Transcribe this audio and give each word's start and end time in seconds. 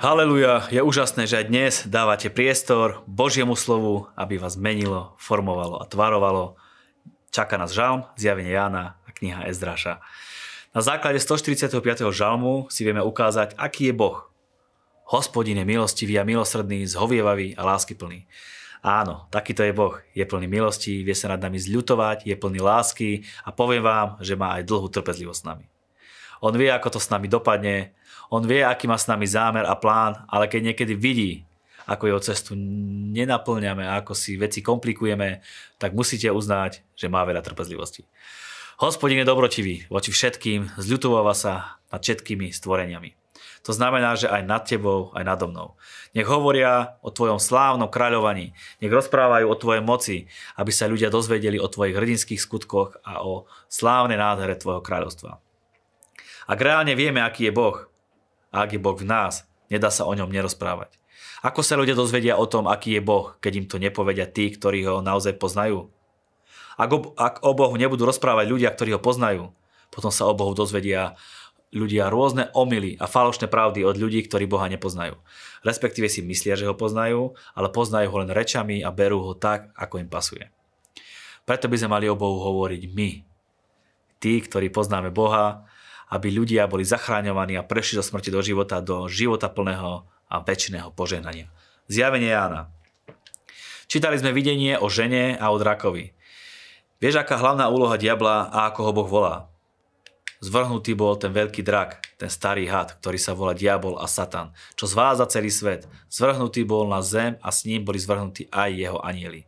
Haleluja, 0.00 0.64
je 0.72 0.80
úžasné, 0.80 1.28
že 1.28 1.44
aj 1.44 1.46
dnes 1.52 1.74
dávate 1.84 2.32
priestor 2.32 3.04
Božiemu 3.04 3.52
slovu, 3.52 4.08
aby 4.16 4.40
vás 4.40 4.56
menilo, 4.56 5.12
formovalo 5.20 5.76
a 5.76 5.84
tvarovalo. 5.84 6.56
Čaká 7.28 7.60
nás 7.60 7.76
žalm, 7.76 8.08
zjavenie 8.16 8.48
Jána 8.48 8.96
a 9.04 9.12
kniha 9.12 9.44
Ezdraša. 9.52 10.00
Na 10.72 10.80
základe 10.80 11.20
145. 11.20 11.84
žalmu 12.16 12.64
si 12.72 12.80
vieme 12.88 13.04
ukázať, 13.04 13.52
aký 13.60 13.92
je 13.92 13.94
Boh. 14.00 14.24
Hospodin 15.04 15.60
je 15.60 15.68
milostivý 15.68 16.16
a 16.16 16.24
milosrdný, 16.24 16.88
zhovievavý 16.88 17.52
a 17.60 17.68
láskyplný. 17.68 18.24
Áno, 18.80 19.28
takýto 19.28 19.68
je 19.68 19.76
Boh. 19.76 20.00
Je 20.16 20.24
plný 20.24 20.48
milosti, 20.48 21.04
vie 21.04 21.12
sa 21.12 21.28
nad 21.28 21.44
nami 21.44 21.60
zľutovať, 21.60 22.24
je 22.24 22.40
plný 22.40 22.64
lásky 22.64 23.28
a 23.44 23.52
poviem 23.52 23.84
vám, 23.84 24.16
že 24.24 24.32
má 24.32 24.56
aj 24.56 24.64
dlhú 24.64 24.88
trpezlivosť 24.88 25.40
s 25.44 25.44
nami. 25.44 25.68
On 26.40 26.52
vie, 26.52 26.72
ako 26.72 26.96
to 26.96 27.00
s 27.00 27.12
nami 27.12 27.28
dopadne, 27.28 27.92
on 28.30 28.46
vie, 28.46 28.62
aký 28.62 28.86
má 28.86 28.96
s 28.96 29.10
nami 29.10 29.26
zámer 29.26 29.66
a 29.66 29.74
plán, 29.74 30.24
ale 30.30 30.46
keď 30.46 30.72
niekedy 30.72 30.94
vidí, 30.94 31.44
ako 31.90 32.06
jeho 32.06 32.20
cestu 32.22 32.54
nenaplňame 33.10 33.82
ako 33.98 34.14
si 34.14 34.38
veci 34.38 34.62
komplikujeme, 34.62 35.42
tak 35.82 35.92
musíte 35.92 36.30
uznať, 36.30 36.86
že 36.94 37.10
má 37.10 37.26
veľa 37.26 37.42
trpezlivosti. 37.42 38.06
Hospodin 38.78 39.20
je 39.20 39.28
dobrotivý 39.28 39.84
voči 39.90 40.14
všetkým, 40.14 40.78
zľutováva 40.78 41.34
sa 41.34 41.82
nad 41.90 42.00
všetkými 42.00 42.48
stvoreniami. 42.54 43.18
To 43.68 43.76
znamená, 43.76 44.16
že 44.16 44.24
aj 44.24 44.42
nad 44.48 44.64
tebou, 44.64 45.12
aj 45.12 45.20
nado 45.20 45.44
mnou. 45.44 45.76
Nech 46.16 46.24
hovoria 46.24 46.96
o 47.04 47.12
tvojom 47.12 47.36
slávnom 47.36 47.92
kráľovaní, 47.92 48.56
nech 48.80 48.88
rozprávajú 48.88 49.52
o 49.52 49.58
tvojej 49.60 49.82
moci, 49.84 50.16
aby 50.56 50.72
sa 50.72 50.88
ľudia 50.88 51.12
dozvedeli 51.12 51.60
o 51.60 51.68
tvojich 51.68 51.92
hrdinských 51.92 52.40
skutkoch 52.40 53.04
a 53.04 53.20
o 53.20 53.44
slávnej 53.68 54.16
nádhere 54.16 54.56
tvojho 54.56 54.80
kráľovstva. 54.80 55.36
Ak 56.46 56.60
reálne 56.60 56.96
vieme, 56.96 57.20
aký 57.20 57.48
je 57.48 57.56
Boh, 57.56 57.90
a 58.50 58.66
ak 58.66 58.76
je 58.76 58.80
Boh 58.80 58.96
v 58.96 59.06
nás, 59.06 59.44
nedá 59.68 59.88
sa 59.92 60.06
o 60.06 60.12
ňom 60.12 60.30
nerozprávať. 60.30 60.96
Ako 61.40 61.64
sa 61.64 61.80
ľudia 61.80 61.96
dozvedia 61.96 62.36
o 62.36 62.44
tom, 62.44 62.68
aký 62.68 63.00
je 63.00 63.02
Boh, 63.04 63.36
keď 63.40 63.52
im 63.56 63.66
to 63.68 63.76
nepovedia 63.80 64.28
tí, 64.28 64.52
ktorí 64.52 64.84
ho 64.84 65.00
naozaj 65.00 65.40
poznajú? 65.40 65.88
Ak 66.76 66.90
o, 66.92 67.12
ak 67.16 67.34
o 67.44 67.52
Bohu 67.56 67.76
nebudú 67.76 68.04
rozprávať 68.08 68.48
ľudia, 68.48 68.72
ktorí 68.72 68.96
ho 68.96 69.00
poznajú, 69.00 69.52
potom 69.92 70.12
sa 70.12 70.28
o 70.28 70.36
Bohu 70.36 70.52
dozvedia 70.52 71.16
ľudia 71.70 72.10
rôzne 72.10 72.50
omily 72.52 72.98
a 72.98 73.06
falošné 73.06 73.46
pravdy 73.46 73.86
od 73.86 73.94
ľudí, 73.94 74.26
ktorí 74.26 74.50
Boha 74.50 74.66
nepoznajú. 74.66 75.22
Respektíve 75.62 76.10
si 76.10 76.18
myslia, 76.26 76.58
že 76.58 76.66
ho 76.66 76.74
poznajú, 76.74 77.38
ale 77.54 77.70
poznajú 77.70 78.10
ho 78.10 78.20
len 78.26 78.30
rečami 78.34 78.82
a 78.82 78.90
berú 78.90 79.22
ho 79.22 79.32
tak, 79.38 79.70
ako 79.78 80.02
im 80.02 80.10
pasuje. 80.10 80.50
Preto 81.46 81.70
by 81.70 81.76
sme 81.78 81.94
mali 81.94 82.06
o 82.10 82.18
Bohu 82.18 82.42
hovoriť 82.42 82.82
my. 82.90 83.10
Tí, 84.20 84.32
ktorí 84.44 84.68
poznáme 84.74 85.14
Boha, 85.14 85.64
aby 86.10 86.28
ľudia 86.34 86.66
boli 86.66 86.82
zachráňovaní 86.82 87.54
a 87.54 87.62
prešli 87.62 88.02
zo 88.02 88.04
smrti 88.04 88.34
do 88.34 88.42
života, 88.42 88.82
do 88.82 89.06
života 89.06 89.46
plného 89.46 90.04
a 90.26 90.36
väčšného 90.42 90.90
požehnania. 90.90 91.46
Zjavenie 91.86 92.34
Jána. 92.34 92.70
Čítali 93.86 94.18
sme 94.18 94.34
videnie 94.34 94.78
o 94.78 94.86
žene 94.86 95.34
a 95.38 95.50
o 95.50 95.56
drakovi. 95.58 96.14
Vieš, 97.02 97.22
aká 97.22 97.38
hlavná 97.38 97.66
úloha 97.70 97.98
diabla 97.98 98.50
a 98.50 98.70
ako 98.70 98.80
ho 98.86 98.92
Boh 98.94 99.08
volá? 99.08 99.50
Zvrhnutý 100.40 100.96
bol 100.96 101.20
ten 101.20 101.36
veľký 101.36 101.60
drak, 101.60 102.16
ten 102.16 102.32
starý 102.32 102.64
had, 102.64 102.96
ktorý 102.96 103.18
sa 103.20 103.36
volá 103.36 103.52
diabol 103.52 104.00
a 104.00 104.08
satan, 104.08 104.56
čo 104.72 104.88
zváza 104.88 105.28
celý 105.28 105.52
svet. 105.52 105.84
Zvrhnutý 106.08 106.64
bol 106.64 106.88
na 106.88 107.04
zem 107.04 107.36
a 107.44 107.52
s 107.52 107.68
ním 107.68 107.84
boli 107.84 108.00
zvrhnutí 108.00 108.48
aj 108.48 108.70
jeho 108.72 108.98
anieli. 109.04 109.44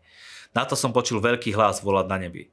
Na 0.52 0.68
to 0.68 0.76
som 0.76 0.92
počul 0.92 1.24
veľký 1.24 1.56
hlas 1.56 1.80
volať 1.80 2.06
na 2.12 2.16
nebi. 2.20 2.52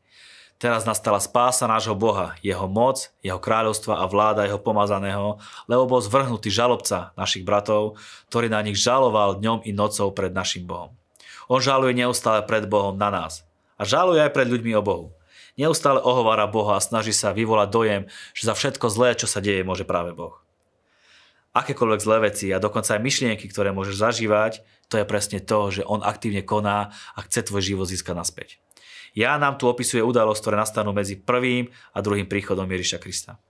Teraz 0.59 0.83
nastala 0.83 1.23
spása 1.23 1.71
nášho 1.71 1.95
Boha, 1.95 2.35
jeho 2.43 2.67
moc, 2.67 3.15
jeho 3.23 3.39
kráľovstva 3.39 4.03
a 4.03 4.05
vláda 4.11 4.43
jeho 4.43 4.59
pomazaného, 4.59 5.39
lebo 5.71 5.87
bol 5.87 6.03
zvrhnutý 6.03 6.51
žalobca 6.51 7.15
našich 7.15 7.47
bratov, 7.47 7.95
ktorý 8.27 8.51
na 8.51 8.59
nich 8.59 8.75
žaloval 8.75 9.39
dňom 9.39 9.63
i 9.63 9.71
nocou 9.71 10.11
pred 10.11 10.35
našim 10.35 10.67
Bohom. 10.67 10.91
On 11.47 11.63
žaluje 11.63 11.95
neustále 11.95 12.43
pred 12.43 12.67
Bohom 12.67 12.99
na 12.99 13.07
nás 13.07 13.47
a 13.79 13.87
žaluje 13.87 14.19
aj 14.19 14.35
pred 14.35 14.51
ľuďmi 14.51 14.75
o 14.75 14.83
Bohu. 14.83 15.07
Neustále 15.55 16.03
ohovára 16.03 16.43
Boha 16.43 16.75
a 16.75 16.83
snaží 16.83 17.15
sa 17.15 17.31
vyvolať 17.31 17.69
dojem, 17.71 18.01
že 18.35 18.51
za 18.51 18.53
všetko 18.53 18.91
zlé, 18.91 19.15
čo 19.15 19.31
sa 19.31 19.39
deje, 19.39 19.63
môže 19.63 19.87
práve 19.87 20.11
Boh. 20.11 20.43
Akékoľvek 21.55 22.03
zlé 22.03 22.17
veci 22.29 22.51
a 22.51 22.59
dokonca 22.59 22.99
aj 22.99 23.01
myšlienky, 23.01 23.47
ktoré 23.47 23.71
môžeš 23.71 23.95
zažívať, 23.95 24.59
to 24.91 24.99
je 24.99 25.07
presne 25.07 25.39
to, 25.39 25.71
že 25.71 25.87
on 25.87 26.03
aktívne 26.03 26.43
koná 26.43 26.91
a 27.15 27.19
chce 27.23 27.47
tvoj 27.47 27.63
život 27.63 27.87
získať 27.87 28.15
naspäť. 28.19 28.49
Ja 29.17 29.37
nám 29.41 29.57
tu 29.57 29.65
opisuje 29.65 30.05
udalosť, 30.05 30.41
ktoré 30.41 30.55
nastanú 30.57 30.93
medzi 30.93 31.17
prvým 31.17 31.69
a 31.93 31.97
druhým 32.01 32.29
príchodom 32.29 32.69
Ježiša 32.69 33.01
Krista. 33.01 33.41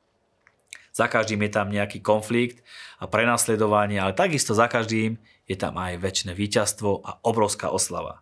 Za 0.96 1.08
každým 1.08 1.40
je 1.48 1.52
tam 1.54 1.70
nejaký 1.70 2.04
konflikt 2.04 2.66
a 3.00 3.08
prenasledovanie, 3.08 4.02
ale 4.02 4.18
takisto 4.18 4.52
za 4.58 4.68
každým 4.68 5.16
je 5.48 5.56
tam 5.56 5.78
aj 5.80 6.02
väčšie 6.02 6.34
víťazstvo 6.36 6.92
a 7.06 7.24
obrovská 7.24 7.72
oslava. 7.72 8.20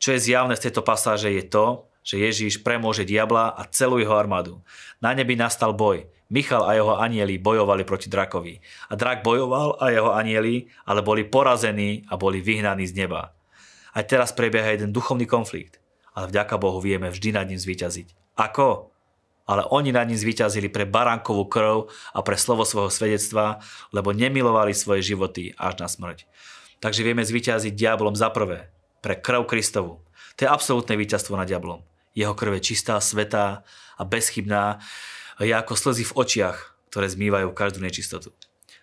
Čo 0.00 0.16
je 0.16 0.24
zjavné 0.32 0.56
z 0.56 0.70
tejto 0.70 0.80
pasáže 0.80 1.28
je 1.28 1.44
to, 1.44 1.84
že 2.00 2.16
Ježíš 2.16 2.64
premôže 2.64 3.04
diabla 3.04 3.52
a 3.52 3.68
celú 3.68 4.00
jeho 4.00 4.16
armádu. 4.16 4.64
Na 5.04 5.12
nebi 5.12 5.36
nastal 5.36 5.76
boj. 5.76 6.08
Michal 6.30 6.64
a 6.64 6.72
jeho 6.72 6.96
anieli 6.96 7.36
bojovali 7.36 7.84
proti 7.84 8.08
drakovi. 8.08 8.62
A 8.88 8.96
drak 8.96 9.20
bojoval 9.20 9.76
a 9.82 9.92
jeho 9.92 10.14
anieli, 10.14 10.70
ale 10.88 11.04
boli 11.04 11.28
porazení 11.28 12.06
a 12.08 12.16
boli 12.16 12.40
vyhnaní 12.40 12.88
z 12.88 13.04
neba. 13.04 13.34
Aj 13.92 14.04
teraz 14.06 14.32
prebieha 14.32 14.72
jeden 14.72 14.94
duchovný 14.94 15.26
konflikt 15.26 15.79
ale 16.20 16.28
vďaka 16.28 16.60
Bohu 16.60 16.76
vieme 16.84 17.08
vždy 17.08 17.32
nad 17.32 17.48
ním 17.48 17.56
zvíťaziť. 17.56 18.36
Ako? 18.36 18.92
Ale 19.48 19.64
oni 19.72 19.88
nad 19.88 20.04
ním 20.04 20.20
zvíťazili 20.20 20.68
pre 20.68 20.84
baránkovú 20.84 21.48
krv 21.48 21.88
a 22.12 22.20
pre 22.20 22.36
slovo 22.36 22.68
svojho 22.68 22.92
svedectva, 22.92 23.64
lebo 23.88 24.12
nemilovali 24.12 24.76
svoje 24.76 25.00
životy 25.16 25.56
až 25.56 25.80
na 25.80 25.88
smrť. 25.88 26.28
Takže 26.84 27.00
vieme 27.00 27.24
zvíťaziť 27.24 27.72
diablom 27.72 28.12
za 28.12 28.28
prvé, 28.28 28.68
pre 29.00 29.16
krv 29.16 29.48
Kristovu. 29.48 30.04
To 30.36 30.40
je 30.44 30.52
absolútne 30.52 30.92
víťazstvo 31.00 31.40
nad 31.40 31.48
diablom. 31.48 31.80
Jeho 32.12 32.36
krv 32.36 32.60
je 32.60 32.76
čistá, 32.76 33.00
svetá 33.00 33.64
a 33.96 34.02
bezchybná, 34.04 34.84
je 35.40 35.56
ako 35.56 35.72
slzy 35.72 36.04
v 36.04 36.16
očiach, 36.20 36.76
ktoré 36.92 37.08
zmývajú 37.08 37.48
každú 37.56 37.80
nečistotu. 37.80 38.36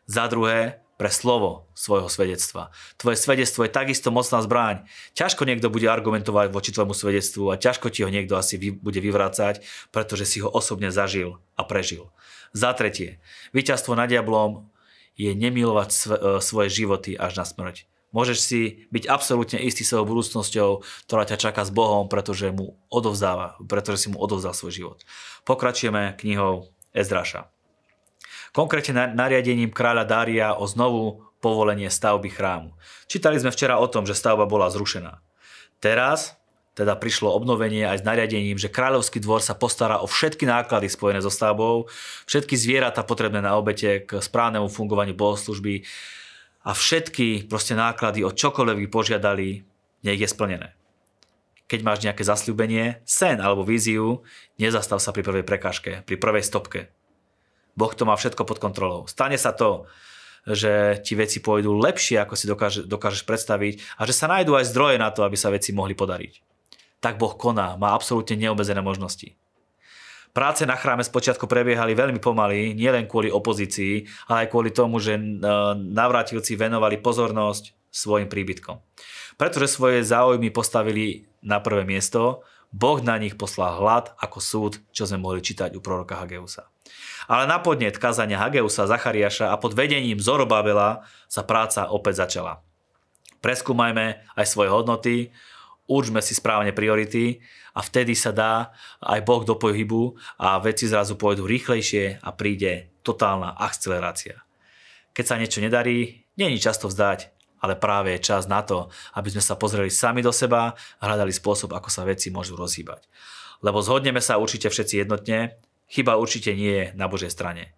Za 0.07 0.31
druhé, 0.31 0.79
pre 0.97 1.13
slovo 1.13 1.69
svojho 1.77 2.09
svedectva. 2.09 2.73
Tvoje 2.97 3.21
svedectvo 3.21 3.63
je 3.63 3.71
takisto 3.71 4.09
mocná 4.09 4.41
zbraň. 4.41 4.89
Ťažko 5.13 5.45
niekto 5.45 5.69
bude 5.69 5.85
argumentovať 5.85 6.49
voči 6.49 6.73
tvojmu 6.73 6.97
svedectvu 6.97 7.53
a 7.53 7.61
ťažko 7.61 7.93
ti 7.93 8.01
ho 8.01 8.09
niekto 8.09 8.33
asi 8.33 8.57
vy, 8.57 8.73
bude 8.73 8.97
vyvrácať, 8.97 9.61
pretože 9.93 10.25
si 10.25 10.41
ho 10.41 10.49
osobne 10.49 10.89
zažil 10.89 11.37
a 11.53 11.61
prežil. 11.61 12.09
Za 12.51 12.73
tretie, 12.73 13.21
víťazstvo 13.53 13.93
nad 13.93 14.09
diablom 14.09 14.65
je 15.13 15.37
nemilovať 15.37 15.89
sve, 15.93 16.17
svoje 16.41 16.69
životy 16.73 17.13
až 17.13 17.37
na 17.37 17.45
smrť. 17.45 17.85
Môžeš 18.09 18.39
si 18.41 18.61
byť 18.89 19.03
absolútne 19.05 19.61
istý 19.61 19.85
svojou 19.85 20.09
budúcnosťou, 20.09 20.81
ktorá 21.05 21.27
ťa 21.29 21.37
čaká 21.37 21.61
s 21.61 21.69
Bohom, 21.69 22.09
pretože, 22.09 22.49
mu 22.49 22.79
odovzdáva, 22.89 23.59
pretože 23.69 24.07
si 24.07 24.09
mu 24.09 24.17
odovzdal 24.17 24.57
svoj 24.57 24.73
život. 24.73 24.99
Pokračujeme 25.45 26.17
knihou 26.17 26.71
Ezdraša 26.95 27.51
konkrétne 28.55 29.15
nariadením 29.15 29.71
kráľa 29.71 30.03
Dária 30.07 30.47
o 30.55 30.67
znovu 30.67 31.27
povolenie 31.39 31.87
stavby 31.87 32.29
chrámu. 32.33 32.73
Čítali 33.05 33.37
sme 33.37 33.53
včera 33.53 33.77
o 33.77 33.87
tom, 33.87 34.03
že 34.03 34.17
stavba 34.17 34.49
bola 34.49 34.67
zrušená. 34.73 35.21
Teraz 35.77 36.37
teda 36.77 36.93
prišlo 36.93 37.33
obnovenie 37.33 37.89
aj 37.89 38.05
s 38.05 38.07
nariadením, 38.07 38.61
že 38.61 38.69
kráľovský 38.69 39.17
dvor 39.17 39.41
sa 39.41 39.57
postará 39.57 39.97
o 39.97 40.05
všetky 40.05 40.45
náklady 40.45 40.93
spojené 40.93 41.25
so 41.25 41.33
stavbou, 41.33 41.89
všetky 42.29 42.53
zvieratá 42.53 43.01
potrebné 43.01 43.41
na 43.41 43.57
obete 43.57 44.05
k 44.05 44.21
správnemu 44.21 44.69
fungovaniu 44.69 45.17
bohoslužby 45.17 45.81
a 46.61 46.77
všetky 46.77 47.49
proste 47.49 47.73
náklady 47.73 48.21
o 48.21 48.29
čokoľvek 48.29 48.93
požiadali, 48.93 49.65
nech 50.05 50.21
je 50.21 50.29
splnené. 50.29 50.77
Keď 51.65 51.79
máš 51.81 52.05
nejaké 52.05 52.21
zasľúbenie, 52.21 53.01
sen 53.09 53.41
alebo 53.41 53.65
víziu, 53.65 54.21
nezastav 54.61 55.01
sa 55.01 55.09
pri 55.09 55.25
prvej 55.25 55.43
prekážke, 55.49 56.05
pri 56.05 56.15
prvej 56.21 56.45
stopke. 56.45 56.93
Boh 57.77 57.93
to 57.93 58.09
má 58.09 58.17
všetko 58.17 58.41
pod 58.43 58.57
kontrolou. 58.57 59.05
Stane 59.05 59.37
sa 59.37 59.53
to, 59.53 59.85
že 60.47 61.03
ti 61.05 61.13
veci 61.13 61.37
pôjdu 61.37 61.77
lepšie, 61.77 62.17
ako 62.23 62.33
si 62.33 62.49
dokáže, 62.49 62.81
dokážeš 62.89 63.27
predstaviť 63.27 64.01
a 64.01 64.09
že 64.09 64.17
sa 64.17 64.25
nájdú 64.25 64.57
aj 64.57 64.73
zdroje 64.73 64.97
na 64.97 65.13
to, 65.13 65.21
aby 65.21 65.37
sa 65.37 65.53
veci 65.53 65.75
mohli 65.75 65.93
podariť. 65.93 66.41
Tak 67.03 67.21
Boh 67.21 67.37
koná, 67.37 67.77
má 67.77 67.93
absolútne 67.93 68.39
neobezené 68.39 68.81
možnosti. 68.81 69.37
Práce 70.33 70.69
na 70.69 70.77
chráme 70.77 71.01
spočiatku 71.01 71.49
prebiehali 71.49 71.97
veľmi 71.97 72.21
pomaly, 72.21 72.77
nielen 72.77 73.09
kvôli 73.09 73.33
opozícii, 73.33 74.05
ale 74.29 74.45
aj 74.45 74.49
kvôli 74.53 74.69
tomu, 74.69 75.01
že 75.01 75.17
e, 75.17 75.21
navrátilci 75.73 76.53
venovali 76.53 77.01
pozornosť 77.01 77.73
svojim 77.89 78.29
príbytkom. 78.29 78.77
Pretože 79.41 79.73
svoje 79.73 80.05
záujmy 80.05 80.53
postavili 80.53 81.25
na 81.41 81.57
prvé 81.57 81.89
miesto, 81.89 82.45
Boh 82.69 83.01
na 83.01 83.17
nich 83.17 83.33
poslal 83.33 83.81
hlad 83.81 84.13
ako 84.21 84.37
súd, 84.37 84.73
čo 84.93 85.09
sme 85.09 85.25
mohli 85.25 85.41
čítať 85.41 85.73
u 85.73 85.81
proroka 85.81 86.19
Hageusa. 86.19 86.69
Ale 87.27 87.43
na 87.47 87.59
podnet 87.59 87.99
kazania 87.99 88.39
Hageusa 88.39 88.87
Zachariaša 88.87 89.51
a 89.51 89.59
pod 89.59 89.75
vedením 89.75 90.19
Zorobabela 90.21 91.03
sa 91.27 91.43
práca 91.43 91.91
opäť 91.91 92.27
začala. 92.27 92.63
Preskúmajme 93.43 94.23
aj 94.33 94.45
svoje 94.47 94.69
hodnoty, 94.71 95.15
určme 95.85 96.23
si 96.23 96.33
správne 96.33 96.71
priority 96.71 97.43
a 97.77 97.85
vtedy 97.85 98.17
sa 98.17 98.33
dá 98.33 98.73
aj 99.03 99.21
Boh 99.21 99.45
do 99.45 99.55
pohybu 99.59 100.17
a 100.41 100.57
veci 100.57 100.89
zrazu 100.89 101.15
pôjdu 101.15 101.45
rýchlejšie 101.45 102.23
a 102.23 102.29
príde 102.33 102.89
totálna 103.05 103.55
akcelerácia. 103.55 104.41
Keď 105.13 105.25
sa 105.25 105.39
niečo 105.39 105.61
nedarí, 105.61 106.27
je 106.37 106.59
často 106.61 106.89
vzdať, 106.89 107.33
ale 107.61 107.73
práve 107.73 108.13
je 108.13 108.25
čas 108.25 108.45
na 108.45 108.61
to, 108.61 108.93
aby 109.17 109.33
sme 109.33 109.41
sa 109.41 109.57
pozreli 109.57 109.89
sami 109.89 110.21
do 110.21 110.29
seba 110.29 110.77
a 111.01 111.03
hľadali 111.09 111.33
spôsob, 111.33 111.73
ako 111.73 111.89
sa 111.89 112.05
veci 112.05 112.29
môžu 112.29 112.53
rozhýbať. 112.53 113.09
Lebo 113.65 113.81
zhodneme 113.81 114.21
sa 114.21 114.37
určite 114.37 114.69
všetci 114.69 115.01
jednotne, 115.01 115.57
chyba 115.87 116.19
určite 116.19 116.53
nie 116.53 116.71
je 116.71 116.85
na 116.95 117.07
Božej 117.07 117.31
strane. 117.31 117.73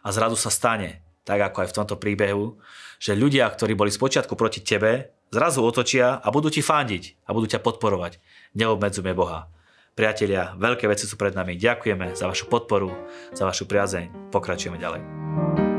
A 0.00 0.10
zrazu 0.10 0.36
sa 0.36 0.48
stane, 0.48 1.04
tak 1.28 1.40
ako 1.40 1.62
aj 1.64 1.68
v 1.70 1.76
tomto 1.76 1.96
príbehu, 2.00 2.56
že 3.00 3.16
ľudia, 3.16 3.48
ktorí 3.48 3.76
boli 3.76 3.92
spočiatku 3.92 4.34
proti 4.34 4.64
tebe, 4.64 5.12
zrazu 5.30 5.62
otočia 5.62 6.18
a 6.18 6.28
budú 6.32 6.50
ti 6.50 6.64
fandiť 6.64 7.28
a 7.28 7.30
budú 7.36 7.46
ťa 7.48 7.62
podporovať. 7.62 8.18
Neobmedzujme 8.56 9.12
Boha. 9.14 9.46
Priatelia, 9.94 10.56
veľké 10.56 10.88
veci 10.88 11.04
sú 11.04 11.20
pred 11.20 11.36
nami. 11.36 11.60
Ďakujeme 11.60 12.16
za 12.16 12.24
vašu 12.24 12.48
podporu, 12.48 12.88
za 13.36 13.44
vašu 13.44 13.68
priazeň. 13.68 14.32
Pokračujeme 14.32 14.80
ďalej. 14.80 15.69